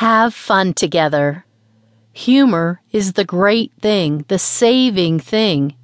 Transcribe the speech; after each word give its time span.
Have 0.00 0.34
fun 0.34 0.74
together. 0.74 1.46
Humor 2.12 2.82
is 2.92 3.14
the 3.14 3.24
great 3.24 3.72
thing, 3.80 4.26
the 4.28 4.38
saving 4.38 5.20
thing. 5.20 5.74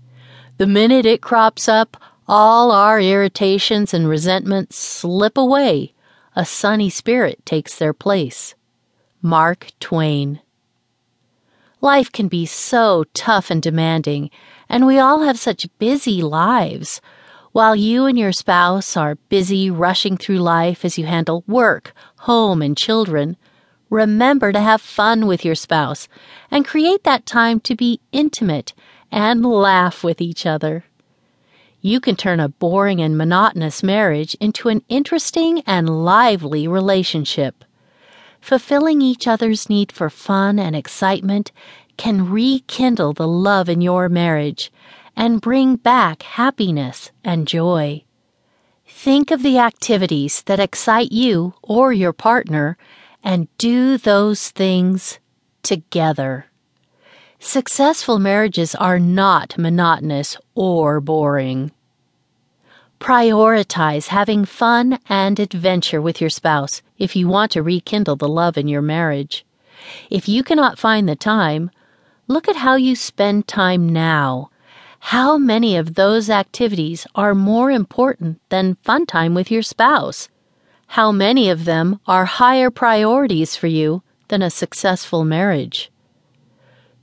The 0.58 0.66
minute 0.66 1.06
it 1.06 1.22
crops 1.22 1.66
up, 1.66 1.96
all 2.28 2.72
our 2.72 3.00
irritations 3.00 3.94
and 3.94 4.06
resentments 4.06 4.76
slip 4.76 5.38
away. 5.38 5.94
A 6.36 6.44
sunny 6.44 6.90
spirit 6.90 7.46
takes 7.46 7.78
their 7.78 7.94
place. 7.94 8.54
Mark 9.22 9.68
Twain. 9.80 10.42
Life 11.80 12.12
can 12.12 12.28
be 12.28 12.44
so 12.44 13.04
tough 13.14 13.50
and 13.50 13.62
demanding, 13.62 14.28
and 14.68 14.84
we 14.84 14.98
all 14.98 15.22
have 15.22 15.38
such 15.38 15.70
busy 15.78 16.20
lives. 16.20 17.00
While 17.52 17.74
you 17.74 18.04
and 18.04 18.18
your 18.18 18.32
spouse 18.32 18.94
are 18.94 19.14
busy 19.30 19.70
rushing 19.70 20.18
through 20.18 20.40
life 20.40 20.84
as 20.84 20.98
you 20.98 21.06
handle 21.06 21.44
work, 21.46 21.94
home, 22.18 22.60
and 22.60 22.76
children, 22.76 23.38
remember 23.92 24.52
to 24.52 24.60
have 24.60 24.80
fun 24.80 25.26
with 25.26 25.44
your 25.44 25.54
spouse 25.54 26.08
and 26.50 26.66
create 26.66 27.04
that 27.04 27.26
time 27.26 27.60
to 27.60 27.76
be 27.76 28.00
intimate 28.10 28.72
and 29.10 29.44
laugh 29.44 30.02
with 30.02 30.18
each 30.18 30.46
other. 30.46 30.84
You 31.82 32.00
can 32.00 32.16
turn 32.16 32.40
a 32.40 32.48
boring 32.48 33.02
and 33.02 33.18
monotonous 33.18 33.82
marriage 33.82 34.34
into 34.40 34.70
an 34.70 34.82
interesting 34.88 35.62
and 35.66 36.04
lively 36.04 36.66
relationship. 36.66 37.64
Fulfilling 38.40 39.02
each 39.02 39.28
other's 39.28 39.68
need 39.68 39.92
for 39.92 40.08
fun 40.08 40.58
and 40.58 40.74
excitement 40.74 41.52
can 41.98 42.30
rekindle 42.30 43.12
the 43.12 43.28
love 43.28 43.68
in 43.68 43.82
your 43.82 44.08
marriage 44.08 44.72
and 45.14 45.42
bring 45.42 45.76
back 45.76 46.22
happiness 46.22 47.10
and 47.22 47.46
joy. 47.46 48.02
Think 48.86 49.30
of 49.30 49.42
the 49.42 49.58
activities 49.58 50.40
that 50.42 50.60
excite 50.60 51.12
you 51.12 51.52
or 51.62 51.92
your 51.92 52.14
partner 52.14 52.78
and 53.22 53.48
do 53.58 53.98
those 53.98 54.50
things 54.50 55.18
together. 55.62 56.46
Successful 57.38 58.18
marriages 58.18 58.74
are 58.74 58.98
not 58.98 59.58
monotonous 59.58 60.36
or 60.54 61.00
boring. 61.00 61.72
Prioritize 63.00 64.06
having 64.06 64.44
fun 64.44 64.98
and 65.08 65.40
adventure 65.40 66.00
with 66.00 66.20
your 66.20 66.30
spouse 66.30 66.82
if 66.98 67.16
you 67.16 67.26
want 67.26 67.50
to 67.50 67.62
rekindle 67.62 68.14
the 68.14 68.28
love 68.28 68.56
in 68.56 68.68
your 68.68 68.80
marriage. 68.80 69.44
If 70.08 70.28
you 70.28 70.44
cannot 70.44 70.78
find 70.78 71.08
the 71.08 71.16
time, 71.16 71.70
look 72.28 72.48
at 72.48 72.56
how 72.56 72.76
you 72.76 72.94
spend 72.94 73.48
time 73.48 73.88
now. 73.88 74.50
How 75.00 75.36
many 75.36 75.76
of 75.76 75.94
those 75.94 76.30
activities 76.30 77.08
are 77.16 77.34
more 77.34 77.72
important 77.72 78.40
than 78.50 78.76
fun 78.84 79.04
time 79.04 79.34
with 79.34 79.50
your 79.50 79.62
spouse? 79.62 80.28
How 80.92 81.10
many 81.10 81.48
of 81.48 81.64
them 81.64 82.00
are 82.06 82.26
higher 82.26 82.70
priorities 82.70 83.56
for 83.56 83.66
you 83.66 84.02
than 84.28 84.42
a 84.42 84.50
successful 84.50 85.24
marriage? 85.24 85.90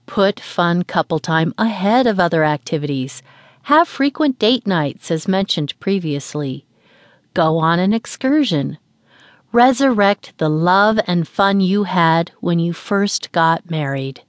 Put 0.06 0.40
fun 0.40 0.84
couple 0.84 1.18
time 1.18 1.56
ahead 1.58 2.06
of 2.06 2.20
other 2.20 2.44
activities. 2.44 3.24
Have 3.64 3.88
frequent 3.88 4.38
date 4.38 4.68
nights, 4.68 5.10
as 5.10 5.28
mentioned 5.28 5.74
previously. 5.80 6.68
Go 7.34 7.58
on 7.58 7.80
an 7.80 7.92
excursion. 7.92 8.78
Resurrect 9.52 10.38
the 10.38 10.50
love 10.50 11.00
and 11.08 11.28
fun 11.28 11.60
you 11.60 11.86
had 11.86 12.32
when 12.42 12.60
you 12.60 12.74
first 12.74 13.32
got 13.32 13.72
married. 13.72 14.22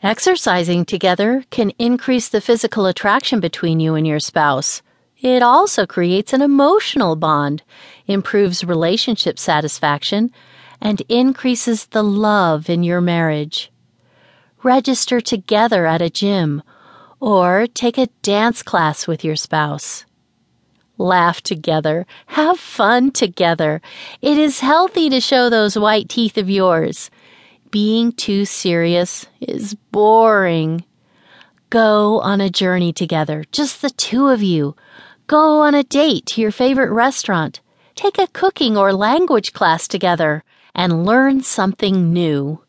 Exercising 0.00 0.84
together 0.84 1.42
can 1.50 1.72
increase 1.80 2.28
the 2.28 2.40
physical 2.40 2.86
attraction 2.86 3.40
between 3.40 3.80
you 3.80 3.96
and 3.96 4.06
your 4.06 4.20
spouse. 4.20 4.80
It 5.20 5.42
also 5.42 5.86
creates 5.86 6.32
an 6.32 6.40
emotional 6.40 7.14
bond, 7.14 7.62
improves 8.06 8.64
relationship 8.64 9.38
satisfaction, 9.38 10.32
and 10.80 11.02
increases 11.08 11.86
the 11.86 12.02
love 12.02 12.70
in 12.70 12.82
your 12.82 13.02
marriage. 13.02 13.70
Register 14.62 15.20
together 15.20 15.86
at 15.86 16.00
a 16.00 16.10
gym 16.10 16.62
or 17.20 17.66
take 17.66 17.98
a 17.98 18.08
dance 18.22 18.62
class 18.62 19.06
with 19.06 19.22
your 19.22 19.36
spouse. 19.36 20.06
Laugh 20.96 21.40
together. 21.42 22.06
Have 22.26 22.58
fun 22.58 23.10
together. 23.10 23.80
It 24.20 24.38
is 24.38 24.60
healthy 24.60 25.08
to 25.10 25.20
show 25.20 25.48
those 25.48 25.78
white 25.78 26.08
teeth 26.08 26.36
of 26.38 26.50
yours. 26.50 27.10
Being 27.70 28.12
too 28.12 28.44
serious 28.44 29.26
is 29.40 29.74
boring. 29.92 30.84
Go 31.70 32.20
on 32.20 32.40
a 32.40 32.50
journey 32.50 32.92
together, 32.92 33.44
just 33.52 33.80
the 33.80 33.90
two 33.90 34.28
of 34.28 34.42
you. 34.42 34.74
Go 35.30 35.60
on 35.60 35.76
a 35.76 35.84
date 35.84 36.26
to 36.26 36.40
your 36.40 36.50
favorite 36.50 36.90
restaurant. 36.90 37.60
Take 37.94 38.18
a 38.18 38.26
cooking 38.26 38.76
or 38.76 38.92
language 38.92 39.52
class 39.52 39.86
together 39.86 40.42
and 40.74 41.06
learn 41.06 41.44
something 41.44 42.12
new. 42.12 42.64